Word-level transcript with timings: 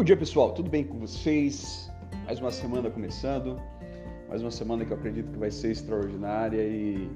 Bom 0.00 0.04
dia, 0.04 0.16
pessoal. 0.16 0.54
Tudo 0.54 0.70
bem 0.70 0.82
com 0.82 0.98
vocês? 0.98 1.92
Mais 2.24 2.40
uma 2.40 2.50
semana 2.50 2.88
começando. 2.88 3.60
Mais 4.30 4.40
uma 4.40 4.50
semana 4.50 4.82
que 4.82 4.92
eu 4.92 4.96
acredito 4.96 5.30
que 5.30 5.38
vai 5.38 5.50
ser 5.50 5.72
extraordinária 5.72 6.62
e 6.62 7.10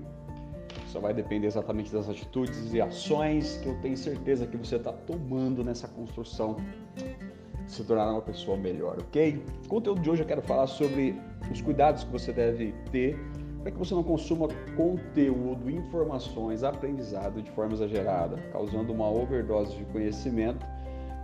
só 0.88 1.00
vai 1.00 1.14
depender 1.14 1.46
exatamente 1.46 1.90
das 1.90 2.10
atitudes 2.10 2.74
e 2.74 2.82
ações 2.82 3.56
que 3.62 3.70
eu 3.70 3.74
tenho 3.80 3.96
certeza 3.96 4.46
que 4.46 4.58
você 4.58 4.76
está 4.76 4.92
tomando 4.92 5.64
nessa 5.64 5.88
construção 5.88 6.58
de 6.94 7.72
se 7.72 7.82
tornar 7.84 8.12
uma 8.12 8.20
pessoa 8.20 8.54
melhor, 8.54 8.98
ok? 8.98 9.42
No 9.62 9.68
conteúdo 9.70 10.02
de 10.02 10.10
hoje 10.10 10.20
eu 10.20 10.26
quero 10.26 10.42
falar 10.42 10.66
sobre 10.66 11.18
os 11.50 11.62
cuidados 11.62 12.04
que 12.04 12.12
você 12.12 12.34
deve 12.34 12.74
ter 12.92 13.18
para 13.62 13.70
que 13.72 13.78
você 13.78 13.94
não 13.94 14.02
consuma 14.02 14.46
conteúdo, 14.76 15.70
informações, 15.70 16.62
aprendizado 16.62 17.40
de 17.40 17.50
forma 17.52 17.72
exagerada, 17.72 18.36
causando 18.52 18.92
uma 18.92 19.08
overdose 19.10 19.74
de 19.74 19.86
conhecimento 19.86 20.73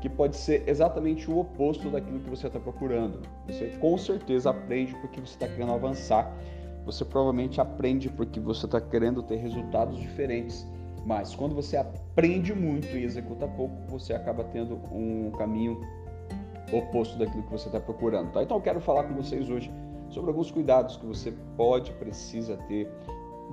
que 0.00 0.08
pode 0.08 0.36
ser 0.36 0.64
exatamente 0.66 1.30
o 1.30 1.38
oposto 1.38 1.90
daquilo 1.90 2.20
que 2.20 2.30
você 2.30 2.46
está 2.46 2.58
procurando. 2.58 3.20
Você 3.46 3.68
com 3.78 3.96
certeza 3.98 4.50
aprende 4.50 4.94
porque 4.96 5.20
você 5.20 5.34
está 5.34 5.46
querendo 5.46 5.72
avançar, 5.72 6.34
você 6.84 7.04
provavelmente 7.04 7.60
aprende 7.60 8.08
porque 8.08 8.40
você 8.40 8.66
está 8.66 8.80
querendo 8.80 9.22
ter 9.22 9.36
resultados 9.36 9.98
diferentes. 9.98 10.66
Mas 11.04 11.34
quando 11.34 11.54
você 11.54 11.76
aprende 11.76 12.54
muito 12.54 12.86
e 12.96 13.04
executa 13.04 13.46
pouco, 13.48 13.74
você 13.88 14.12
acaba 14.12 14.44
tendo 14.44 14.76
um 14.92 15.30
caminho 15.32 15.80
oposto 16.72 17.18
daquilo 17.18 17.42
que 17.42 17.50
você 17.50 17.68
está 17.68 17.80
procurando. 17.80 18.32
Tá? 18.32 18.42
Então 18.42 18.56
eu 18.56 18.62
quero 18.62 18.80
falar 18.80 19.04
com 19.04 19.14
vocês 19.14 19.48
hoje 19.50 19.70
sobre 20.08 20.30
alguns 20.30 20.50
cuidados 20.50 20.96
que 20.96 21.06
você 21.06 21.32
pode, 21.56 21.92
precisa 21.92 22.56
ter. 22.68 22.88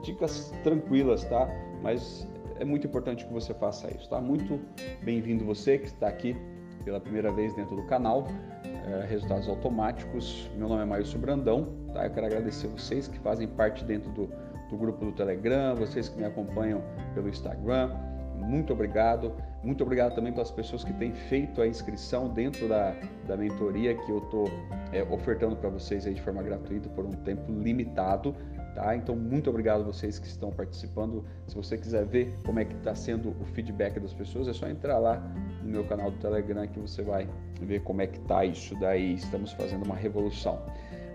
Dicas 0.04 0.54
tranquilas, 0.64 1.24
tá? 1.26 1.48
Mas 1.82 2.28
é 2.60 2.66
muito 2.66 2.88
importante 2.88 3.26
que 3.26 3.34
você 3.34 3.54
faça 3.54 3.88
isso, 3.94 4.10
tá? 4.10 4.20
Muito 4.20 4.60
bem-vindo 5.04 5.46
você 5.46 5.78
que 5.78 5.88
está 5.88 6.08
aqui 6.08 6.36
pela 6.84 7.00
primeira 7.00 7.32
vez 7.32 7.54
dentro 7.54 7.76
do 7.76 7.84
canal, 7.84 8.28
é, 8.64 9.06
Resultados 9.06 9.48
Automáticos. 9.48 10.50
Meu 10.56 10.68
nome 10.68 10.82
é 10.82 10.86
Maílson 10.86 11.20
Brandão, 11.20 11.68
tá? 11.94 12.06
Eu 12.06 12.12
quero 12.12 12.26
agradecer 12.26 12.68
vocês 12.68 13.08
que 13.08 13.20
fazem 13.20 13.48
parte 13.48 13.84
dentro 13.84 14.12
do, 14.12 14.30
do 14.70 14.78
grupo 14.78 15.06
do 15.06 15.12
Telegram, 15.12 15.76
vocês 15.76 16.10
que 16.10 16.18
me 16.18 16.26
acompanham 16.26 16.82
pelo 17.14 17.30
Instagram. 17.30 17.92
Muito 18.36 18.74
obrigado. 18.74 19.34
Muito 19.64 19.84
obrigado 19.84 20.16
também 20.16 20.32
pelas 20.32 20.52
pessoas 20.52 20.84
que 20.84 20.94
têm 20.94 21.12
feito 21.12 21.62
a 21.62 21.68
inscrição 21.68 22.30
dentro 22.30 22.68
da, 22.68 22.96
da 23.28 23.36
mentoria 23.36 23.96
que 23.96 24.12
eu 24.12 24.20
estou 24.20 24.46
é, 24.94 25.04
ofertando 25.04 25.56
para 25.56 25.70
vocês 25.70 26.06
aí 26.06 26.14
de 26.14 26.22
forma 26.22 26.42
gratuita 26.42 26.88
por 26.90 27.06
um 27.06 27.12
tempo 27.12 27.52
limitado. 27.52 28.36
Tá? 28.78 28.96
Então, 28.96 29.16
muito 29.16 29.50
obrigado 29.50 29.82
a 29.82 29.84
vocês 29.84 30.20
que 30.20 30.28
estão 30.28 30.52
participando. 30.52 31.26
Se 31.48 31.56
você 31.56 31.80
quiser 31.80 32.06
ver 32.06 32.32
como 32.46 32.60
é 32.60 32.66
que 32.66 32.76
está 32.76 32.94
sendo 32.94 33.32
o 33.42 33.46
feedback 33.46 34.00
das 34.00 34.14
pessoas, 34.14 34.48
é 34.48 34.54
só 34.54 34.70
entrar 34.70 35.00
lá 35.00 35.18
no 35.64 35.70
meu 35.72 35.84
canal 35.86 36.12
do 36.12 36.18
Telegram 36.20 36.68
que 36.68 36.80
você 36.80 37.02
vai 37.02 37.28
ver 37.60 37.82
como 37.82 38.04
é 38.04 38.08
que 38.08 38.20
está 38.20 38.46
isso 38.46 38.80
daí. 38.80 39.16
Estamos 39.16 39.52
fazendo 39.54 39.84
uma 39.84 39.96
revolução. 39.96 40.62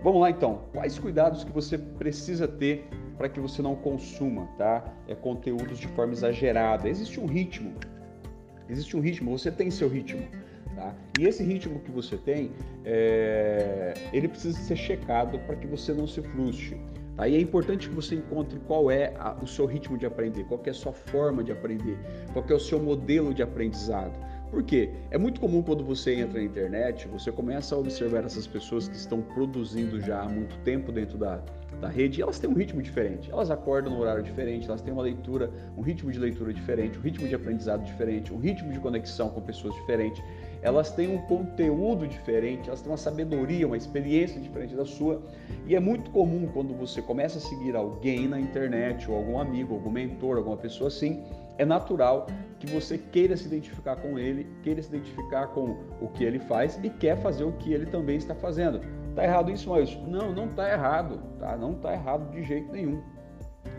Vamos 0.03 0.19
lá 0.19 0.29
então. 0.29 0.65
Quais 0.73 0.99
cuidados 0.99 1.45
que 1.45 1.53
você 1.53 1.77
precisa 1.77 2.49
ter 2.49 2.85
para 3.17 3.29
que 3.29 3.39
você 3.39 3.61
não 3.61 3.77
consuma, 3.77 4.45
tá? 4.57 4.83
É 5.07 5.15
conteúdos 5.15 5.79
de 5.79 5.87
forma 5.87 6.11
exagerada. 6.11 6.89
Existe 6.89 7.17
um 7.17 7.25
ritmo. 7.25 7.75
Existe 8.67 8.97
um 8.97 8.99
ritmo. 8.99 9.31
Você 9.31 9.49
tem 9.49 9.71
seu 9.71 9.87
ritmo. 9.87 10.27
Tá? 10.75 10.93
E 11.17 11.25
esse 11.25 11.41
ritmo 11.41 11.79
que 11.79 11.91
você 11.91 12.17
tem, 12.17 12.51
é... 12.83 13.93
ele 14.11 14.27
precisa 14.27 14.57
ser 14.57 14.75
checado 14.75 15.39
para 15.47 15.55
que 15.55 15.65
você 15.65 15.93
não 15.93 16.05
se 16.05 16.21
frustre. 16.21 16.77
Tá? 17.15 17.27
E 17.27 17.35
é 17.35 17.39
importante 17.39 17.89
que 17.89 17.95
você 17.95 18.15
encontre 18.15 18.59
qual 18.67 18.89
é 18.89 19.13
a, 19.17 19.35
o 19.41 19.47
seu 19.47 19.65
ritmo 19.65 19.97
de 19.97 20.05
aprender, 20.05 20.43
qual 20.45 20.61
é 20.65 20.69
a 20.69 20.73
sua 20.73 20.93
forma 20.93 21.43
de 21.43 21.51
aprender, 21.51 21.97
qual 22.31 22.45
é 22.47 22.53
o 22.53 22.59
seu 22.59 22.79
modelo 22.79 23.33
de 23.33 23.43
aprendizado. 23.43 24.13
Por 24.53 24.61
quê? 24.61 24.91
É 25.09 25.17
muito 25.17 25.41
comum 25.41 25.63
quando 25.63 25.83
você 25.83 26.13
entra 26.13 26.39
na 26.39 26.45
internet, 26.45 27.07
você 27.07 27.31
começa 27.31 27.73
a 27.73 27.77
observar 27.79 28.23
essas 28.23 28.45
pessoas 28.45 28.87
que 28.87 28.95
estão 28.95 29.19
produzindo 29.19 29.99
já 29.99 30.21
há 30.21 30.29
muito 30.29 30.55
tempo 30.59 30.91
dentro 30.91 31.17
da, 31.17 31.41
da 31.81 31.87
rede, 31.87 32.19
e 32.19 32.21
elas 32.21 32.37
têm 32.37 32.47
um 32.47 32.53
ritmo 32.53 32.79
diferente. 32.79 33.31
Elas 33.31 33.49
acordam 33.49 33.91
no 33.91 33.99
horário 33.99 34.21
diferente, 34.21 34.67
elas 34.67 34.79
têm 34.79 34.93
uma 34.93 35.01
leitura, 35.01 35.51
um 35.75 35.81
ritmo 35.81 36.11
de 36.11 36.19
leitura 36.19 36.53
diferente, 36.53 36.99
um 36.99 37.01
ritmo 37.01 37.27
de 37.27 37.33
aprendizado 37.33 37.83
diferente, 37.83 38.31
um 38.31 38.37
ritmo 38.37 38.71
de 38.71 38.79
conexão 38.79 39.29
com 39.29 39.41
pessoas 39.41 39.73
diferente. 39.73 40.23
Elas 40.63 40.91
têm 40.91 41.13
um 41.13 41.17
conteúdo 41.23 42.07
diferente, 42.07 42.69
elas 42.69 42.81
têm 42.81 42.89
uma 42.89 42.97
sabedoria, 42.97 43.67
uma 43.67 43.75
experiência 43.75 44.39
diferente 44.39 44.73
da 44.73 44.85
sua. 44.85 45.21
E 45.67 45.75
é 45.75 45.79
muito 45.79 46.09
comum 46.09 46.47
quando 46.53 46.73
você 46.73 47.01
começa 47.01 47.37
a 47.37 47.41
seguir 47.41 47.75
alguém 47.75 48.29
na 48.29 48.39
internet, 48.39 49.11
ou 49.11 49.17
algum 49.17 49.37
amigo, 49.37 49.73
algum 49.73 49.91
mentor, 49.91 50.37
alguma 50.37 50.55
pessoa 50.55 50.87
assim, 50.87 51.21
é 51.57 51.65
natural 51.65 52.27
que 52.59 52.67
você 52.67 52.97
queira 52.97 53.35
se 53.35 53.45
identificar 53.45 53.97
com 53.97 54.17
ele, 54.17 54.47
queira 54.63 54.81
se 54.81 54.87
identificar 54.87 55.47
com 55.47 55.77
o 56.01 56.07
que 56.07 56.23
ele 56.23 56.39
faz 56.39 56.79
e 56.81 56.89
quer 56.89 57.17
fazer 57.17 57.43
o 57.43 57.51
que 57.51 57.73
ele 57.73 57.85
também 57.85 58.15
está 58.15 58.33
fazendo. 58.33 58.79
Tá 59.13 59.23
errado 59.23 59.51
isso, 59.51 59.69
Maurício? 59.69 59.99
Não, 60.07 60.33
não 60.33 60.47
tá 60.47 60.71
errado, 60.71 61.19
tá? 61.39 61.57
Não 61.57 61.73
tá 61.75 61.93
errado 61.93 62.31
de 62.31 62.41
jeito 62.41 62.71
nenhum. 62.71 63.01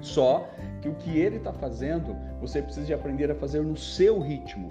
Só 0.00 0.48
que 0.82 0.88
o 0.88 0.94
que 0.94 1.18
ele 1.18 1.36
está 1.36 1.52
fazendo, 1.52 2.14
você 2.40 2.60
precisa 2.60 2.86
de 2.86 2.92
aprender 2.92 3.30
a 3.30 3.34
fazer 3.34 3.62
no 3.62 3.76
seu 3.76 4.20
ritmo, 4.20 4.70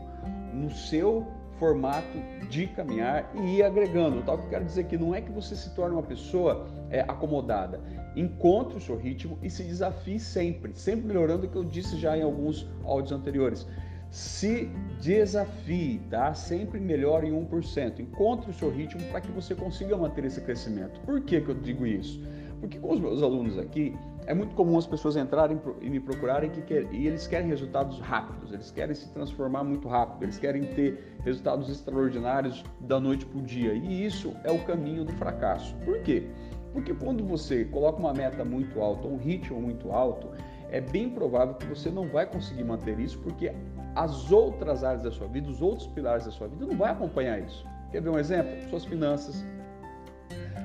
no 0.53 0.69
seu 0.69 1.25
formato 1.59 2.18
de 2.50 2.68
caminhar 2.68 3.31
e 3.36 3.58
ir 3.58 3.64
agregando. 3.64 4.22
Tá? 4.22 4.34
O 4.34 4.38
que 4.38 4.46
eu 4.46 4.50
quero 4.50 4.66
dizer 4.66 4.86
que 4.86 4.97
não 4.97 5.14
é 5.14 5.22
que 5.22 5.31
você 5.31 5.56
se 5.56 5.74
torne 5.75 5.96
uma 5.96 6.03
pessoa 6.03 6.68
é, 6.90 7.02
acomodada. 7.02 7.80
Encontre 8.16 8.78
o 8.78 8.81
seu 8.81 8.96
ritmo 8.96 9.38
e 9.41 9.50
se 9.50 9.64
desafie 9.64 10.19
sempre, 10.19 10.74
sempre 10.75 11.06
melhorando 11.06 11.47
o 11.47 11.50
que 11.50 11.56
eu 11.56 11.64
disse 11.64 11.97
já 11.97 12.18
em 12.18 12.22
alguns 12.22 12.68
áudios 12.84 13.12
anteriores. 13.12 13.68
Se 14.12 14.69
desafie, 15.02 16.00
tá? 16.12 16.34
Sempre 16.36 16.80
melhor 16.80 17.24
em 17.24 17.31
1%. 17.31 18.00
Encontre 18.00 18.52
o 18.52 18.53
seu 18.53 18.70
ritmo 18.70 19.02
para 19.09 19.22
que 19.22 19.31
você 19.31 19.56
consiga 19.56 19.97
manter 19.97 20.25
esse 20.25 20.40
crescimento. 20.41 21.00
Por 21.02 21.22
que, 21.22 21.41
que 21.41 21.50
eu 21.50 21.56
digo 21.56 21.88
isso? 21.88 22.22
Porque 22.59 22.78
com 22.78 22.94
os 22.94 23.00
meus 23.00 23.24
alunos 23.24 23.58
aqui, 23.58 23.96
é 24.25 24.34
muito 24.34 24.56
comum 24.56 24.78
as 24.78 24.88
pessoas 24.88 25.16
entrarem 25.16 25.59
e 25.81 25.89
me 25.89 26.00
procurarem 26.00 26.50
que 26.50 26.61
quer, 26.61 26.91
e 26.94 27.07
eles 27.07 27.28
querem 27.28 27.47
resultados 27.47 28.00
rápidos, 28.00 28.53
eles 28.53 28.72
querem 28.72 28.95
se 28.95 29.11
transformar 29.13 29.63
muito 29.63 29.88
rápido, 29.88 30.23
eles 30.23 30.38
querem 30.38 30.63
ter 30.63 31.17
resultados 31.23 31.69
extraordinários 31.69 32.63
da 32.79 33.00
noite 33.00 33.25
para 33.25 33.39
o 33.39 33.41
dia. 33.41 33.73
E 33.73 34.06
isso 34.06 34.34
é 34.44 34.51
o 34.51 34.59
caminho 34.66 35.03
do 35.03 35.13
fracasso. 35.13 35.75
Por 35.85 36.00
quê? 36.00 36.28
Porque 36.72 36.94
quando 36.94 37.23
você 37.23 37.66
coloca 37.66 38.00
uma 38.00 38.13
meta 38.13 38.44
muito 38.44 38.81
alta, 38.81 39.07
um 39.07 39.17
ritmo 39.17 39.61
muito 39.61 39.91
alto, 39.91 40.29
é 40.72 40.81
bem 40.81 41.09
provável 41.09 41.53
que 41.55 41.66
você 41.67 41.91
não 41.91 42.07
vai 42.07 42.25
conseguir 42.25 42.63
manter 42.63 43.00
isso, 43.00 43.19
porque 43.19 43.53
as 43.95 44.31
outras 44.31 44.84
áreas 44.84 45.03
da 45.03 45.11
sua 45.11 45.28
vida, 45.28 45.50
os 45.50 45.61
outros 45.61 45.88
pilares 45.88 46.25
da 46.25 46.31
sua 46.31 46.47
vida, 46.47 46.66
não 46.66 46.75
vai 46.75 46.91
acompanhar 46.91 47.40
isso. 47.40 47.63
Quer 47.91 48.01
ver 48.01 48.09
um 48.09 48.17
exemplo? 48.17 48.69
Suas 48.69 48.85
finanças, 48.85 49.45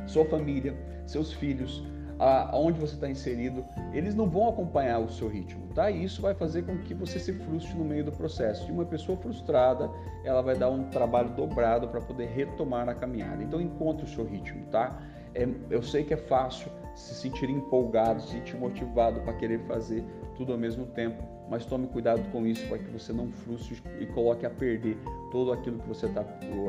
sua 0.07 0.25
família, 0.25 0.75
seus 1.07 1.31
filhos, 1.31 1.85
aonde 2.19 2.81
você 2.81 2.95
está 2.95 3.09
inserido, 3.09 3.65
eles 3.93 4.15
não 4.15 4.29
vão 4.29 4.49
acompanhar 4.49 4.99
o 4.99 5.09
seu 5.09 5.29
ritmo, 5.29 5.69
tá? 5.75 5.91
E 5.91 6.03
isso 6.03 6.21
vai 6.21 6.35
fazer 6.35 6.63
com 6.63 6.79
que 6.79 6.93
você 6.93 7.19
se 7.19 7.33
frustre 7.33 7.77
no 7.77 7.85
meio 7.85 8.05
do 8.05 8.13
processo. 8.13 8.69
E 8.69 8.73
uma 8.73 8.85
pessoa 8.85 9.17
frustrada, 9.17 9.91
ela 10.25 10.43
vai 10.43 10.57
dar 10.57 10.71
um 10.71 10.85
trabalho 10.91 11.31
dobrado 11.31 11.89
para 11.89 12.01
poder 12.01 12.27
retomar 12.27 12.89
a 12.89 12.95
caminhada. 12.95 13.43
Então 13.43 13.61
encontre 13.61 14.05
o 14.05 14.09
seu 14.09 14.25
ritmo, 14.25 14.65
tá? 14.67 15.01
É, 15.35 15.47
eu 15.71 15.83
sei 15.83 16.05
que 16.05 16.13
é 16.13 16.17
fácil 16.17 16.71
se 16.95 17.15
sentir 17.15 17.49
empolgado, 17.49 18.21
se 18.23 18.33
sentir 18.33 18.57
motivado 18.57 19.21
para 19.21 19.33
querer 19.35 19.61
fazer 19.67 20.05
tudo 20.37 20.53
ao 20.53 20.59
mesmo 20.59 20.87
tempo, 20.87 21.23
mas 21.49 21.65
tome 21.65 21.87
cuidado 21.87 22.23
com 22.33 22.47
isso 22.47 22.67
para 22.67 22.79
que 22.79 22.91
você 22.91 23.13
não 23.13 23.31
frustre 23.31 23.81
e 24.01 24.07
coloque 24.07 24.45
a 24.45 24.51
perder 24.51 24.99
todo 25.31 25.53
aquilo 25.53 25.79
que 25.79 25.89
você 25.89 26.07
está 26.07 26.25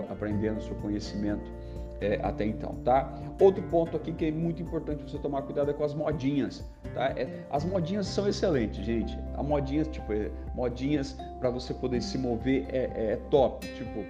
aprendendo, 0.10 0.62
seu 0.62 0.76
conhecimento 0.76 1.52
é, 2.02 2.20
até 2.24 2.46
então, 2.46 2.76
tá? 2.84 3.14
Outro 3.40 3.62
ponto 3.64 3.96
aqui 3.98 4.12
que 4.12 4.26
é 4.26 4.32
muito 4.32 4.62
importante 4.62 5.04
você 5.04 5.18
tomar 5.18 5.42
cuidado 5.44 5.72
é 5.72 5.74
com 5.74 5.84
as 5.84 5.94
modinhas, 5.94 6.66
tá? 6.94 7.08
É, 7.10 7.46
as 7.50 7.64
modinhas 7.66 8.08
são 8.08 8.28
excelentes, 8.28 8.86
gente. 8.86 9.18
A 9.36 9.44
modinhas, 9.44 9.88
tipo, 9.88 10.12
é, 10.12 10.32
modinhas 10.54 11.18
para 11.40 11.50
você 11.50 11.74
poder 11.74 12.02
se 12.02 12.18
mover 12.18 12.68
é, 12.70 13.12
é, 13.12 13.20
top, 13.30 13.68
tipo, 13.68 14.06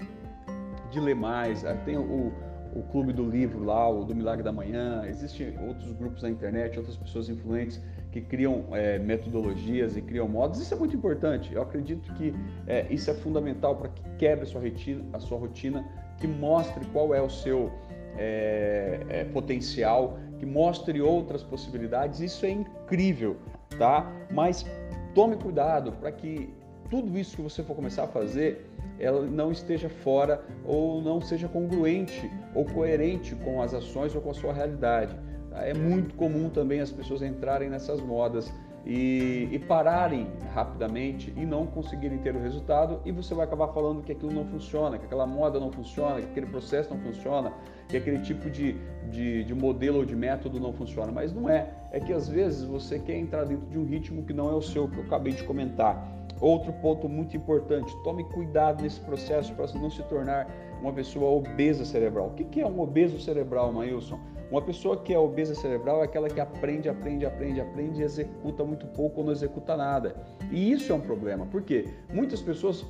de 0.92 1.00
ler 1.00 1.16
mais. 1.16 1.66
Ah, 1.66 1.76
tem 1.86 1.98
o, 1.98 2.32
o 2.76 2.84
clube 2.92 3.14
do 3.14 3.28
livro 3.28 3.64
lá, 3.64 3.90
o 3.90 4.04
do 4.04 4.16
Milagre 4.16 4.44
da 4.44 4.52
Manhã. 4.52 5.04
Existem 5.08 5.58
outros 5.68 5.92
grupos 5.94 6.24
na 6.24 6.30
internet, 6.30 6.78
outras 6.78 6.98
pessoas 6.98 7.30
influentes 7.30 7.82
que 8.12 8.22
criam 8.22 8.66
é, 8.72 8.98
metodologias 8.98 9.96
e 9.96 10.02
criam 10.02 10.28
modos. 10.28 10.60
Isso 10.60 10.74
é 10.74 10.78
muito 10.78 10.96
importante. 10.96 11.54
Eu 11.54 11.62
acredito 11.62 12.12
que 12.14 12.34
é, 12.68 12.88
isso 12.90 13.10
é 13.10 13.14
fundamental 13.14 13.76
para 13.76 13.90
que 13.90 14.02
quebre 14.18 14.44
a 14.44 14.48
sua, 14.48 14.62
rotina, 14.62 15.06
a 15.14 15.20
sua 15.20 15.38
rotina 15.38 15.86
que 16.20 16.28
mostre 16.28 16.86
qual 16.88 17.14
é 17.14 17.22
o 17.22 17.30
seu 17.30 17.72
é, 18.18 19.00
é, 19.10 19.24
potencial, 19.26 20.20
que 20.38 20.46
mostre 20.46 21.02
outras 21.02 21.44
possibilidades. 21.44 22.20
Isso 22.20 22.46
é 22.46 22.50
incrível, 22.52 23.38
tá? 23.78 24.12
Mas 24.32 24.66
tome 25.14 25.36
cuidado 25.38 25.92
para 25.94 26.12
que 26.12 26.54
tudo 26.90 27.18
isso 27.18 27.36
que 27.36 27.42
você 27.42 27.64
for 27.64 27.76
começar 27.76 28.04
a 28.04 28.08
fazer 28.08 28.70
ela 29.00 29.22
não 29.22 29.52
esteja 29.52 29.88
fora 29.90 30.44
ou 30.66 31.02
não 31.02 31.22
seja 31.22 31.48
congruente 31.48 32.30
ou 32.54 32.66
coerente 32.66 33.34
com 33.36 33.62
as 33.62 33.74
ações 33.74 34.14
ou 34.14 34.22
com 34.22 34.32
a 34.32 34.34
sua 34.34 34.52
realidade. 34.52 35.16
Tá? 35.50 35.64
É 35.64 35.74
muito 35.74 36.14
comum 36.16 36.50
também 36.50 36.82
as 36.82 36.92
pessoas 36.92 37.22
entrarem 37.22 37.70
nessas 37.70 38.02
modas 38.02 38.54
e, 38.86 39.50
e, 39.52 39.60
pararem 39.60 40.28
rapidamente 40.54 41.34
e 41.36 41.46
não 41.46 41.66
conseguirem 41.66 42.18
ter 42.20 42.36
o 42.36 42.40
resultado 42.40 43.02
e 43.06 43.12
você 43.12 43.34
vai 43.34 43.46
acabar 43.46 43.68
falando 43.70 44.02
que 44.02 44.12
aquilo 44.12 44.32
não 44.32 44.46
funciona, 44.46 44.98
que 44.98 45.06
aquela 45.06 45.28
moda 45.28 45.60
não 45.60 45.72
funciona, 45.72 46.22
que 46.22 46.28
aquele 46.28 46.46
processo 46.46 46.90
não 46.90 47.00
funciona, 47.00 47.52
que 47.88 47.98
aquele 47.98 48.20
tipo 48.20 48.50
de, 48.50 48.76
de, 49.10 49.44
de 49.44 49.54
modelo 49.54 50.00
ou 50.00 50.06
de 50.06 50.16
método 50.16 50.60
não 50.60 50.74
funciona. 50.74 51.12
Mas 51.12 51.34
não 51.34 51.50
é. 51.50 51.70
É 51.92 52.00
que 52.00 52.14
às 52.14 52.28
vezes 52.28 52.64
você 52.64 53.00
quer 53.00 53.18
entrar 53.18 53.46
dentro 53.46 53.66
de 53.68 53.78
um 53.78 53.86
ritmo 53.86 54.24
que 54.24 54.34
não 54.34 54.50
é 54.50 54.54
o 54.54 54.62
seu, 54.62 54.88
que 54.88 54.98
eu 54.98 55.04
acabei 55.04 55.34
de 55.34 55.44
comentar. 55.44 56.20
Outro 56.40 56.72
ponto 56.74 57.10
muito 57.10 57.36
importante: 57.36 57.96
tome 58.04 58.24
cuidado 58.26 58.82
nesse 58.82 59.00
processo 59.02 59.54
para 59.54 59.68
não 59.74 59.90
se 59.90 60.02
tornar 60.04 60.48
uma 60.82 60.94
pessoa 60.94 61.30
obesa 61.30 61.84
cerebral. 61.84 62.28
O 62.28 62.34
que 62.34 62.62
é 62.62 62.66
um 62.66 62.80
obeso 62.80 63.20
cerebral, 63.20 63.72
Maílson? 63.74 64.20
Uma 64.52 64.62
pessoa 64.62 64.98
que 64.98 65.14
é 65.14 65.20
obesa 65.20 65.54
cerebral 65.54 66.02
é 66.02 66.06
aquela 66.06 66.28
que 66.28 66.40
aprende, 66.40 66.90
aprende, 66.90 67.26
aprende, 67.26 67.62
aprende 67.62 68.02
e 68.02 68.04
executa 68.04 68.64
muito 68.64 68.88
pouco 68.88 69.20
ou 69.20 69.26
não 69.26 69.32
executa 69.32 69.78
nada. 69.78 70.16
E 70.52 70.72
isso 70.72 70.92
é 70.92 70.96
um 70.96 71.02
problema, 71.02 71.46
porque 71.46 71.88
muitas 72.12 72.42
pessoas 72.42 72.84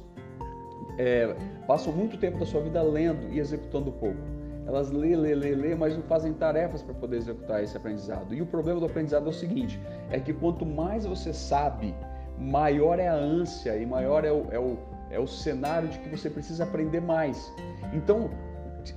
é, 0.97 1.35
passam 1.67 1.91
muito 1.91 2.17
tempo 2.17 2.39
da 2.39 2.45
sua 2.45 2.61
vida 2.61 2.81
lendo 2.81 3.29
e 3.33 3.39
executando 3.39 3.91
pouco. 3.91 4.17
Elas 4.65 4.91
lê, 4.91 5.15
lê, 5.15 5.33
lê, 5.35 5.55
lê, 5.55 5.75
mas 5.75 5.95
não 5.95 6.03
fazem 6.03 6.31
tarefas 6.31 6.81
para 6.81 6.93
poder 6.93 7.17
executar 7.17 7.63
esse 7.63 7.75
aprendizado. 7.75 8.33
E 8.33 8.41
o 8.41 8.45
problema 8.45 8.79
do 8.79 8.85
aprendizado 8.85 9.25
é 9.25 9.29
o 9.29 9.33
seguinte: 9.33 9.79
é 10.11 10.19
que 10.19 10.31
quanto 10.31 10.65
mais 10.65 11.05
você 11.05 11.33
sabe, 11.33 11.93
maior 12.37 12.99
é 12.99 13.07
a 13.07 13.15
ânsia 13.15 13.75
e 13.75 13.85
maior 13.85 14.23
é 14.23 14.31
o, 14.31 14.45
é 14.51 14.59
o, 14.59 14.77
é 15.09 15.19
o 15.19 15.27
cenário 15.27 15.89
de 15.89 15.97
que 15.99 16.09
você 16.09 16.29
precisa 16.29 16.63
aprender 16.63 17.01
mais. 17.01 17.51
Então, 17.93 18.29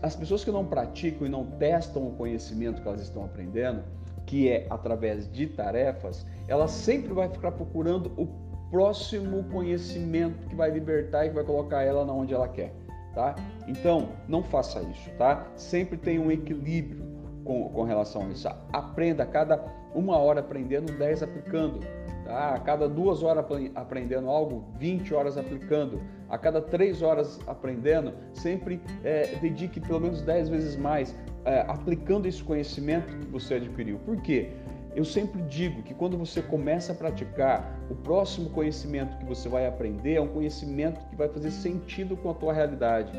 as 0.02 0.16
pessoas 0.16 0.44
que 0.44 0.50
não 0.50 0.64
praticam 0.64 1.26
e 1.26 1.30
não 1.30 1.44
testam 1.44 2.06
o 2.06 2.12
conhecimento 2.12 2.80
que 2.82 2.88
elas 2.88 3.02
estão 3.02 3.24
aprendendo, 3.24 3.82
que 4.26 4.48
é 4.48 4.66
através 4.70 5.30
de 5.30 5.46
tarefas, 5.46 6.26
ela 6.48 6.68
sempre 6.68 7.12
vai 7.12 7.28
ficar 7.28 7.52
procurando 7.52 8.12
o 8.16 8.26
próximo 8.70 9.44
conhecimento 9.44 10.46
que 10.46 10.54
vai 10.54 10.70
libertar 10.70 11.26
e 11.26 11.28
que 11.28 11.34
vai 11.34 11.44
colocar 11.44 11.82
ela 11.82 12.04
na 12.04 12.12
onde 12.12 12.32
ela 12.32 12.48
quer, 12.48 12.72
tá? 13.14 13.34
Então, 13.68 14.10
não 14.26 14.42
faça 14.42 14.80
isso, 14.82 15.10
tá? 15.18 15.46
Sempre 15.56 15.98
tenha 15.98 16.20
um 16.20 16.30
equilíbrio 16.30 17.04
com, 17.44 17.68
com 17.68 17.82
relação 17.82 18.22
a 18.22 18.28
isso. 18.28 18.48
Aprenda 18.72 19.26
cada 19.26 19.62
uma 19.94 20.16
hora 20.16 20.40
aprendendo, 20.40 20.92
10 20.96 21.22
aplicando. 21.22 21.80
Tá? 22.24 22.54
A 22.54 22.60
cada 22.60 22.88
duas 22.88 23.22
horas 23.22 23.44
aprendendo 23.74 24.28
algo, 24.28 24.64
20 24.78 25.14
horas 25.14 25.36
aplicando. 25.36 26.00
A 26.28 26.38
cada 26.38 26.60
três 26.60 27.02
horas 27.02 27.40
aprendendo, 27.46 28.14
sempre 28.32 28.80
é, 29.04 29.36
dedique 29.40 29.80
pelo 29.80 30.00
menos 30.00 30.22
10 30.22 30.48
vezes 30.48 30.76
mais 30.76 31.14
é, 31.44 31.60
aplicando 31.68 32.26
esse 32.26 32.42
conhecimento 32.42 33.14
que 33.18 33.26
você 33.26 33.54
adquiriu. 33.54 33.98
Por 33.98 34.16
quê? 34.22 34.50
Eu 34.94 35.04
sempre 35.06 35.40
digo 35.42 35.82
que 35.82 35.94
quando 35.94 36.18
você 36.18 36.42
começa 36.42 36.92
a 36.92 36.94
praticar, 36.94 37.78
o 37.88 37.94
próximo 37.94 38.50
conhecimento 38.50 39.16
que 39.16 39.24
você 39.24 39.48
vai 39.48 39.66
aprender 39.66 40.14
é 40.16 40.20
um 40.20 40.28
conhecimento 40.28 41.00
que 41.08 41.16
vai 41.16 41.28
fazer 41.28 41.50
sentido 41.50 42.14
com 42.14 42.30
a 42.30 42.34
tua 42.34 42.52
realidade. 42.52 43.10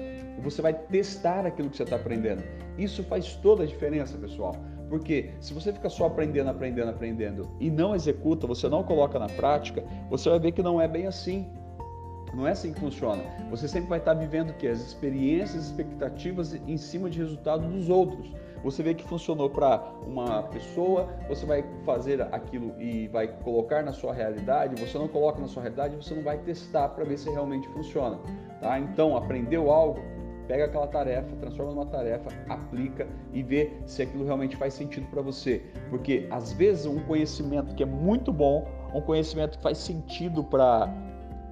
Você 0.44 0.62
vai 0.62 0.74
testar 0.74 1.48
aquilo 1.48 1.70
que 1.72 1.78
você 1.78 1.84
está 1.84 1.96
aprendendo. 1.96 2.44
Isso 2.78 3.04
faz 3.04 3.36
toda 3.38 3.64
a 3.64 3.66
diferença, 3.66 4.16
pessoal. 4.18 4.56
Porque 4.94 5.32
se 5.42 5.56
você 5.56 5.74
fica 5.74 5.90
só 5.90 6.06
aprendendo, 6.06 6.52
aprendendo, 6.52 6.92
aprendendo 6.92 7.50
e 7.60 7.72
não 7.72 7.96
executa, 7.96 8.46
você 8.46 8.70
não 8.70 8.84
coloca 8.84 9.18
na 9.18 9.26
prática, 9.26 9.84
você 10.08 10.30
vai 10.30 10.38
ver 10.38 10.52
que 10.52 10.62
não 10.62 10.80
é 10.80 10.88
bem 10.88 11.08
assim. 11.08 11.52
Não 12.32 12.48
é 12.48 12.52
assim 12.52 12.72
que 12.72 12.80
funciona. 12.80 13.24
Você 13.50 13.68
sempre 13.68 13.90
vai 13.90 13.98
estar 13.98 14.14
vivendo 14.14 14.52
o 14.52 14.54
que? 14.54 14.68
As 14.68 14.80
experiências, 14.80 15.66
expectativas 15.66 16.54
em 16.54 16.78
cima 16.78 17.10
de 17.10 17.18
resultados 17.18 17.68
dos 17.72 17.90
outros. 17.90 18.32
Você 18.64 18.84
vê 18.84 18.94
que 18.94 19.04
funcionou 19.04 19.50
para 19.50 19.84
uma 20.06 20.44
pessoa, 20.44 21.10
você 21.28 21.44
vai 21.44 21.66
fazer 21.84 22.22
aquilo 22.32 22.80
e 22.80 23.08
vai 23.08 23.28
colocar 23.28 23.82
na 23.82 23.94
sua 23.94 24.14
realidade, 24.14 24.80
você 24.80 24.96
não 25.00 25.08
coloca 25.08 25.42
na 25.42 25.48
sua 25.48 25.64
realidade, 25.64 25.96
você 25.96 26.14
não 26.14 26.22
vai 26.22 26.38
testar 26.38 26.90
para 26.90 27.04
ver 27.04 27.18
se 27.18 27.32
realmente 27.32 27.68
funciona. 27.70 28.20
Tá? 28.62 28.78
Então, 28.78 29.18
aprendeu 29.18 29.72
algo, 29.72 30.00
Pega 30.48 30.66
aquela 30.66 30.88
tarefa, 30.88 31.36
transforma 31.38 31.74
numa 31.74 31.86
tarefa, 31.86 32.30
aplica 32.50 33.08
e 33.32 33.42
vê 33.42 33.72
se 33.86 34.02
aquilo 34.02 34.26
realmente 34.26 34.56
faz 34.56 34.74
sentido 34.74 35.08
para 35.08 35.22
você. 35.22 35.62
Porque 35.90 36.28
às 36.30 36.52
vezes 36.54 36.86
um 36.86 37.00
conhecimento 37.00 37.74
que 37.76 37.84
é 37.84 37.86
muito 37.86 38.32
bom, 38.32 38.68
um 38.94 39.02
conhecimento 39.02 39.58
que 39.58 39.64
faz 39.64 39.78
sentido 39.78 40.44
para 40.44 40.94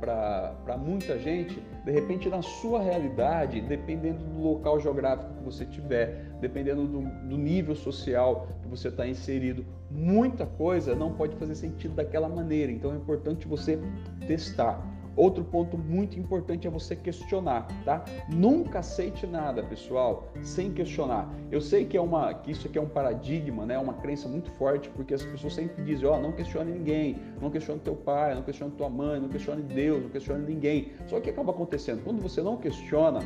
para 0.01 0.77
muita 0.79 1.19
gente, 1.19 1.61
de 1.85 1.91
repente 1.91 2.27
na 2.27 2.41
sua 2.41 2.81
realidade, 2.81 3.61
dependendo 3.61 4.23
do 4.23 4.41
local 4.41 4.79
geográfico 4.79 5.31
que 5.35 5.44
você 5.44 5.63
tiver, 5.63 6.25
dependendo 6.41 6.87
do, 6.87 7.01
do 7.01 7.37
nível 7.37 7.75
social 7.75 8.47
que 8.63 8.67
você 8.67 8.87
está 8.87 9.07
inserido, 9.07 9.63
muita 9.91 10.47
coisa 10.47 10.95
não 10.95 11.13
pode 11.13 11.35
fazer 11.35 11.53
sentido 11.53 11.94
daquela 11.94 12.27
maneira. 12.27 12.71
Então 12.71 12.91
é 12.91 12.95
importante 12.95 13.47
você 13.47 13.79
testar. 14.27 14.81
Outro 15.15 15.43
ponto 15.43 15.77
muito 15.77 16.17
importante 16.17 16.67
é 16.67 16.69
você 16.69 16.95
questionar, 16.95 17.67
tá? 17.83 18.03
Nunca 18.29 18.79
aceite 18.79 19.27
nada, 19.27 19.61
pessoal, 19.61 20.31
sem 20.41 20.71
questionar. 20.71 21.29
Eu 21.51 21.59
sei 21.59 21.85
que 21.85 21.97
é 21.97 22.01
uma 22.01 22.33
que 22.33 22.51
isso 22.51 22.67
aqui 22.67 22.77
é 22.77 22.81
um 22.81 22.87
paradigma, 22.87 23.65
né? 23.65 23.77
Uma 23.77 23.93
crença 23.93 24.27
muito 24.27 24.49
forte, 24.51 24.89
porque 24.89 25.13
as 25.13 25.23
pessoas 25.23 25.53
sempre 25.53 25.83
dizem, 25.83 26.07
ó, 26.07 26.17
oh, 26.17 26.21
não 26.21 26.31
questione 26.31 26.71
ninguém, 26.71 27.17
não 27.41 27.49
questione 27.49 27.79
teu 27.81 27.95
pai, 27.95 28.33
não 28.35 28.41
questione 28.41 28.71
tua 28.71 28.89
mãe, 28.89 29.19
não 29.19 29.27
questione 29.27 29.61
Deus, 29.61 30.01
não 30.01 30.09
questione 30.09 30.45
ninguém. 30.45 30.93
Só 31.07 31.19
que 31.19 31.29
acaba 31.29 31.51
acontecendo 31.51 32.03
quando 32.03 32.21
você 32.21 32.41
não 32.41 32.57
questiona 32.57 33.19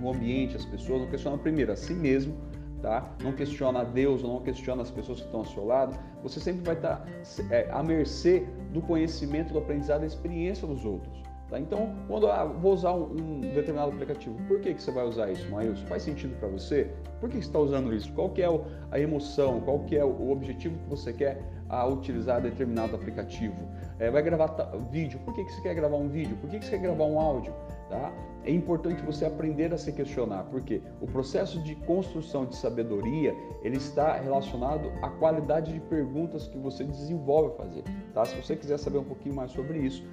o 0.00 0.10
ambiente, 0.10 0.56
as 0.56 0.64
pessoas, 0.64 1.00
não 1.00 1.08
questiona 1.08 1.38
primeiro 1.38 1.72
a 1.72 1.76
si 1.76 1.92
mesmo, 1.94 2.34
tá? 2.80 3.10
Não 3.22 3.32
questiona 3.32 3.84
Deus, 3.84 4.22
não 4.22 4.40
questiona 4.40 4.82
as 4.82 4.90
pessoas 4.90 5.20
que 5.20 5.26
estão 5.26 5.40
ao 5.40 5.46
seu 5.46 5.64
lado. 5.64 5.98
Você 6.22 6.40
sempre 6.40 6.62
vai 6.62 6.74
estar 6.74 7.04
é, 7.50 7.68
à 7.70 7.82
mercê 7.82 8.46
do 8.72 8.80
conhecimento, 8.80 9.52
do 9.52 9.58
aprendizado, 9.58 10.00
da 10.00 10.06
experiência 10.06 10.66
dos 10.66 10.84
outros. 10.84 11.22
Tá? 11.48 11.58
Então, 11.58 11.94
quando 12.06 12.26
ah, 12.26 12.44
vou 12.44 12.74
usar 12.74 12.92
um, 12.92 13.10
um, 13.10 13.40
determinado 13.40 13.90
aplicativo, 13.92 14.36
por 14.46 14.60
que, 14.60 14.74
que 14.74 14.82
você 14.82 14.90
vai 14.90 15.06
usar 15.06 15.30
isso, 15.30 15.48
Maílson? 15.50 15.86
Faz 15.86 16.02
sentido 16.02 16.38
para 16.38 16.48
você? 16.48 16.90
Por 17.20 17.30
que 17.30 17.36
você 17.36 17.42
está 17.42 17.58
usando 17.58 17.94
isso? 17.94 18.12
Qual 18.12 18.28
que 18.30 18.42
é 18.42 18.50
o, 18.50 18.64
a 18.90 19.00
emoção? 19.00 19.60
Qual 19.60 19.80
que 19.80 19.96
é 19.96 20.04
o, 20.04 20.08
o 20.08 20.30
objetivo 20.30 20.78
que 20.78 20.90
você 20.90 21.12
quer 21.12 21.42
a 21.68 21.86
utilizar 21.86 22.42
determinado 22.42 22.94
aplicativo? 22.94 23.66
É, 23.98 24.10
vai 24.10 24.22
gravar 24.22 24.48
vídeo? 24.90 25.18
Por 25.24 25.34
que, 25.34 25.44
que 25.44 25.52
você 25.52 25.62
quer 25.62 25.74
gravar 25.74 25.96
um 25.96 26.08
vídeo? 26.08 26.36
Por 26.36 26.50
que, 26.50 26.58
que 26.58 26.66
você 26.66 26.72
quer 26.72 26.82
gravar 26.82 27.04
um 27.04 27.18
áudio? 27.18 27.54
Tá? 27.88 28.12
É 28.44 28.52
importante 28.52 29.02
você 29.02 29.24
aprender 29.24 29.72
a 29.72 29.78
se 29.78 29.92
questionar, 29.92 30.44
porque 30.44 30.82
o 31.00 31.06
processo 31.06 31.62
de 31.62 31.74
construção 31.74 32.44
de 32.44 32.54
sabedoria 32.54 33.34
ele 33.62 33.76
está 33.78 34.12
relacionado 34.18 34.90
à 35.02 35.08
qualidade 35.08 35.72
de 35.72 35.80
perguntas 35.80 36.46
que 36.46 36.58
você 36.58 36.84
desenvolve 36.84 37.54
a 37.54 37.56
fazer. 37.56 37.84
Tá? 38.12 38.24
Se 38.24 38.36
você 38.36 38.56
quiser 38.56 38.78
saber 38.78 38.98
um 38.98 39.04
pouquinho 39.04 39.34
mais 39.34 39.52
sobre 39.52 39.78
isso, 39.78 40.04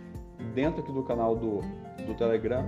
dentro 0.54 0.82
aqui 0.82 0.92
do 0.92 1.04
canal 1.04 1.36
do, 1.36 1.60
do 2.06 2.14
Telegram 2.18 2.66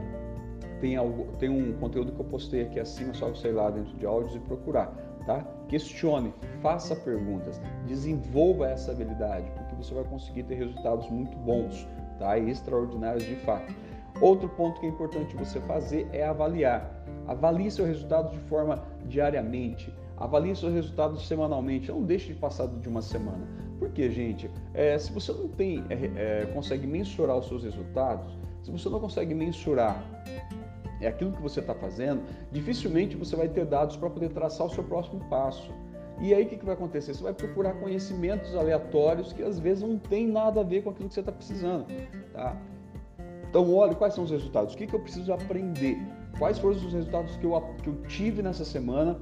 tem, 0.82 0.96
algo, 0.96 1.28
tem 1.40 1.50
um 1.50 1.74
conteúdo 1.80 2.12
que 2.12 2.20
eu 2.20 2.26
postei 2.26 2.64
aqui 2.64 2.80
acima, 2.80 3.14
só 3.14 3.30
você 3.30 3.50
ir 3.50 3.54
lá 3.54 3.70
dentro 3.70 3.96
de 3.98 4.06
áudios 4.06 4.36
e 4.36 4.40
procurar. 4.40 4.88
Tá? 5.26 5.46
Questione, 5.68 6.34
faça 6.62 6.96
perguntas, 6.96 7.60
desenvolva 7.86 8.70
essa 8.70 8.92
habilidade, 8.92 9.50
porque 9.52 9.76
você 9.76 9.94
vai 9.94 10.04
conseguir 10.06 10.44
ter 10.44 10.56
resultados 10.56 11.10
muito 11.10 11.36
bons 11.38 11.88
tá? 12.20 12.38
e 12.38 12.50
extraordinários 12.50 13.26
de 13.26 13.36
fato. 13.38 13.74
Outro 14.20 14.50
ponto 14.50 14.80
que 14.80 14.86
é 14.86 14.90
importante 14.90 15.36
você 15.36 15.60
fazer 15.62 16.08
é 16.12 16.26
avaliar. 16.26 17.04
Avalie 17.28 17.70
seu 17.70 17.86
resultado 17.86 18.32
de 18.32 18.40
forma 18.40 18.84
diariamente. 19.06 19.94
Avalie 20.18 20.56
seus 20.56 20.74
resultados 20.74 21.28
semanalmente. 21.28 21.92
Não 21.92 22.04
deixe 22.04 22.34
de 22.34 22.40
passar 22.40 22.68
de 22.68 22.90
uma 22.90 23.02
semana. 23.02 23.46
Porque, 23.80 24.10
gente, 24.10 24.50
é, 24.74 24.98
se 24.98 25.12
você 25.12 25.32
não 25.32 25.48
tem, 25.48 25.84
é, 25.90 26.44
é, 26.44 26.46
consegue 26.54 26.88
mensurar 26.88 27.38
os 27.38 27.48
seus 27.48 27.64
resultados, 27.64 28.36
se 28.64 28.72
você 28.72 28.90
não 28.90 29.00
consegue 29.00 29.36
mensurar 29.36 30.04
é 31.00 31.08
aquilo 31.08 31.32
que 31.32 31.42
você 31.42 31.60
está 31.60 31.76
fazendo, 31.76 32.24
dificilmente 32.52 33.16
você 33.16 33.36
vai 33.36 33.48
ter 33.48 33.66
dados 33.66 33.96
para 33.96 34.10
poder 34.10 34.30
traçar 34.30 34.66
o 34.66 34.70
seu 34.70 34.84
próximo 34.84 35.24
passo. 35.30 35.72
E 36.20 36.34
aí 36.34 36.44
o 36.44 36.48
que, 36.48 36.58
que 36.58 36.66
vai 36.66 36.74
acontecer? 36.74 37.14
Você 37.14 37.22
vai 37.22 37.34
procurar 37.34 37.74
conhecimentos 37.74 38.56
aleatórios 38.56 39.32
que 39.32 39.44
às 39.44 39.60
vezes 39.60 39.84
não 39.84 40.00
tem 40.00 40.28
nada 40.28 40.62
a 40.62 40.64
ver 40.64 40.82
com 40.84 40.90
aquilo 40.90 41.08
que 41.08 41.14
você 41.14 41.20
está 41.20 41.32
precisando. 41.32 41.86
Tá? 42.34 42.58
Então, 43.60 43.74
olha 43.74 43.96
quais 43.96 44.14
são 44.14 44.24
os 44.24 44.30
resultados. 44.30 44.76
O 44.76 44.78
que, 44.78 44.86
que 44.86 44.94
eu 44.94 45.00
preciso 45.00 45.34
aprender? 45.34 45.98
Quais 46.38 46.60
foram 46.60 46.76
os 46.76 46.94
resultados 46.94 47.36
que 47.38 47.44
eu, 47.44 47.60
que 47.82 47.90
eu 47.90 47.96
tive 48.04 48.44
nessa 48.44 48.64
semana 48.64 49.20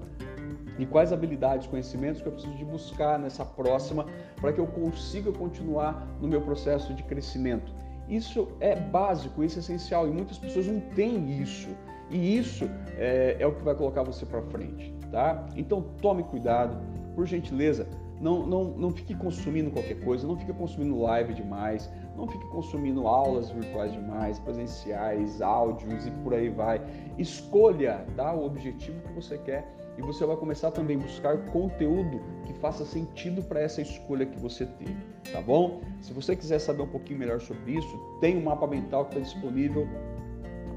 e 0.78 0.86
quais 0.86 1.14
habilidades, 1.14 1.68
conhecimentos 1.68 2.22
que 2.22 2.28
eu 2.28 2.34
preciso 2.34 2.54
de 2.58 2.66
buscar 2.66 3.18
nessa 3.18 3.46
próxima 3.46 4.06
para 4.42 4.52
que 4.52 4.60
eu 4.60 4.68
consiga 4.68 5.32
continuar 5.32 6.06
no 6.20 6.28
meu 6.28 6.42
processo 6.42 6.94
de 6.94 7.02
crescimento. 7.04 7.72
Isso 8.10 8.50
é 8.60 8.76
básico, 8.76 9.42
isso 9.42 9.58
é 9.58 9.62
essencial 9.62 10.06
e 10.06 10.12
muitas 10.12 10.38
pessoas 10.38 10.68
não 10.68 10.82
têm 10.82 11.42
isso. 11.42 11.70
E 12.12 12.38
isso 12.38 12.70
é, 12.98 13.38
é 13.40 13.48
o 13.48 13.56
que 13.56 13.64
vai 13.64 13.74
colocar 13.74 14.04
você 14.04 14.26
para 14.26 14.42
frente, 14.42 14.94
tá? 15.14 15.48
Então 15.56 15.82
tome 16.02 16.24
cuidado, 16.24 16.78
por 17.16 17.26
gentileza, 17.26 17.88
não, 18.20 18.46
não, 18.46 18.64
não 18.66 18.92
fique 18.92 19.16
consumindo 19.16 19.72
qualquer 19.72 20.00
coisa, 20.02 20.28
não 20.28 20.38
fique 20.38 20.52
consumindo 20.54 21.00
live 21.02 21.34
demais, 21.34 21.90
não 22.16 22.28
fique 22.28 22.46
consumindo 22.48 23.08
aulas 23.08 23.50
virtuais 23.50 23.92
demais, 23.92 24.40
presenciais, 24.40 25.42
áudios 25.42 26.06
e 26.08 26.12
por 26.12 26.34
aí 26.34 26.50
vai. 26.50 26.82
Escolha 27.18 28.06
tá, 28.16 28.34
o 28.34 28.46
objetivo 28.46 29.02
que 29.02 29.14
você 29.14 29.38
quer 29.38 29.76
e 29.98 30.02
você 30.02 30.26
vai 30.26 30.36
começar 30.36 30.72
também 30.72 30.98
a 30.98 31.00
buscar 31.00 31.38
conteúdo 31.48 32.22
que 32.46 32.54
faça 32.54 32.86
sentido 32.86 33.42
para 33.44 33.62
essa 33.62 33.82
escolha 33.82 34.26
que 34.26 34.38
você 34.40 34.66
teve, 34.66 34.98
tá 35.32 35.42
bom? 35.42 35.82
Se 36.02 36.14
você 36.14 36.36
quiser 36.36 36.60
saber 36.60 36.84
um 36.84 36.88
pouquinho 36.88 37.20
melhor 37.20 37.40
sobre 37.40 37.74
isso, 37.78 37.98
tem 38.20 38.38
um 38.38 38.44
mapa 38.44 38.68
mental 38.68 39.06
que 39.06 39.18
está 39.18 39.22
disponível 39.22 39.88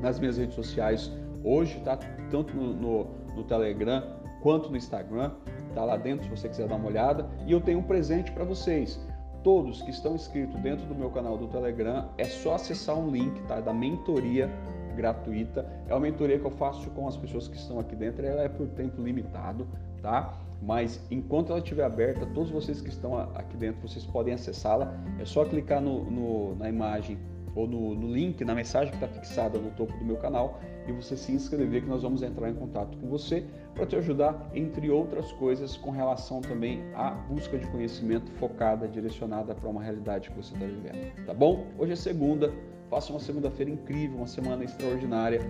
nas 0.00 0.18
minhas 0.18 0.38
redes 0.38 0.54
sociais 0.54 1.12
hoje, 1.42 1.80
tá? 1.80 1.96
Tanto 2.30 2.54
no, 2.54 2.72
no, 2.74 3.04
no 3.34 3.44
Telegram 3.44 4.18
quanto 4.40 4.70
no 4.70 4.76
Instagram, 4.76 5.32
tá 5.74 5.84
lá 5.84 5.96
dentro 5.96 6.24
se 6.24 6.30
você 6.30 6.48
quiser 6.48 6.68
dar 6.68 6.76
uma 6.76 6.88
olhada. 6.88 7.28
E 7.46 7.52
eu 7.52 7.60
tenho 7.60 7.80
um 7.80 7.82
presente 7.82 8.30
para 8.32 8.44
vocês. 8.44 9.00
Todos 9.42 9.82
que 9.82 9.90
estão 9.90 10.14
inscritos 10.14 10.60
dentro 10.60 10.86
do 10.86 10.94
meu 10.94 11.10
canal 11.10 11.36
do 11.38 11.46
Telegram, 11.48 12.08
é 12.18 12.24
só 12.24 12.54
acessar 12.54 12.98
um 12.98 13.10
link 13.10 13.40
tá? 13.42 13.60
da 13.60 13.72
mentoria 13.72 14.50
gratuita. 14.96 15.64
É 15.86 15.94
uma 15.94 16.00
mentoria 16.00 16.38
que 16.38 16.44
eu 16.44 16.50
faço 16.50 16.90
com 16.90 17.06
as 17.06 17.16
pessoas 17.16 17.46
que 17.46 17.56
estão 17.56 17.78
aqui 17.78 17.94
dentro, 17.94 18.26
ela 18.26 18.42
é 18.42 18.48
por 18.48 18.66
tempo 18.68 19.00
limitado, 19.00 19.66
tá? 20.02 20.36
Mas 20.60 21.00
enquanto 21.10 21.50
ela 21.50 21.60
estiver 21.60 21.84
aberta, 21.84 22.26
todos 22.26 22.50
vocês 22.50 22.80
que 22.80 22.88
estão 22.88 23.16
aqui 23.16 23.56
dentro, 23.56 23.86
vocês 23.86 24.04
podem 24.04 24.34
acessá-la. 24.34 24.92
É 25.20 25.24
só 25.24 25.44
clicar 25.44 25.80
no, 25.80 26.04
no, 26.10 26.56
na 26.56 26.68
imagem 26.68 27.16
ou 27.54 27.66
no, 27.66 27.94
no 27.94 28.12
link, 28.12 28.44
na 28.44 28.54
mensagem 28.54 28.90
que 28.90 29.04
está 29.04 29.08
fixada 29.08 29.58
no 29.58 29.70
topo 29.70 29.92
do 29.98 30.04
meu 30.04 30.16
canal 30.16 30.60
e 30.86 30.92
você 30.92 31.16
se 31.16 31.32
inscrever 31.32 31.82
que 31.82 31.88
nós 31.88 32.02
vamos 32.02 32.22
entrar 32.22 32.48
em 32.48 32.54
contato 32.54 32.96
com 32.98 33.08
você 33.08 33.44
para 33.74 33.86
te 33.86 33.96
ajudar, 33.96 34.50
entre 34.54 34.90
outras 34.90 35.30
coisas, 35.32 35.76
com 35.76 35.90
relação 35.90 36.40
também 36.40 36.82
à 36.94 37.10
busca 37.10 37.58
de 37.58 37.66
conhecimento 37.66 38.30
focada, 38.32 38.88
direcionada 38.88 39.54
para 39.54 39.68
uma 39.68 39.82
realidade 39.82 40.30
que 40.30 40.36
você 40.36 40.54
está 40.54 40.66
vivendo. 40.66 41.26
Tá 41.26 41.34
bom? 41.34 41.66
Hoje 41.78 41.92
é 41.92 41.96
segunda, 41.96 42.52
faça 42.88 43.12
uma 43.12 43.20
segunda-feira 43.20 43.70
incrível, 43.70 44.16
uma 44.16 44.26
semana 44.26 44.64
extraordinária 44.64 45.40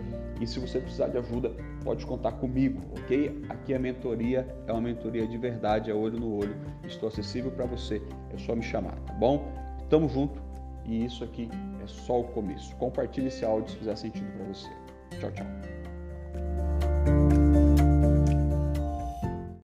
e 0.40 0.46
se 0.46 0.58
você 0.58 0.80
precisar 0.80 1.08
de 1.08 1.18
ajuda, 1.18 1.52
pode 1.84 2.04
contar 2.04 2.32
comigo, 2.32 2.82
ok? 2.98 3.42
Aqui 3.48 3.74
a 3.74 3.78
mentoria 3.78 4.46
é 4.66 4.72
uma 4.72 4.80
mentoria 4.80 5.26
de 5.26 5.38
verdade, 5.38 5.90
é 5.90 5.94
olho 5.94 6.18
no 6.18 6.36
olho. 6.36 6.56
Estou 6.84 7.08
acessível 7.08 7.50
para 7.50 7.64
você, 7.64 8.02
é 8.32 8.38
só 8.38 8.54
me 8.54 8.62
chamar, 8.62 8.98
tá 9.00 9.12
bom? 9.14 9.52
Tamo 9.88 10.08
junto 10.08 10.42
e 10.84 11.04
isso 11.04 11.24
aqui 11.24 11.48
é 11.77 11.77
só 11.88 12.20
o 12.20 12.24
começo. 12.24 12.74
Compartilhe 12.76 13.28
esse 13.28 13.44
áudio 13.44 13.70
se 13.70 13.78
fizer 13.78 13.96
sentido 13.96 14.30
para 14.32 14.44
você. 14.46 14.68
Tchau, 15.18 15.30
tchau. 15.32 15.77